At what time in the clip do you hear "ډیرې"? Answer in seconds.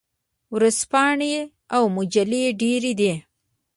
2.59-2.93